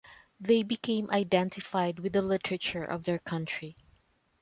They 0.39 0.63
became 0.63 1.11
identified 1.11 1.99
with 1.99 2.13
the 2.13 2.23
literature 2.23 2.83
of 2.83 3.03
their 3.03 3.19
country. 3.19 3.77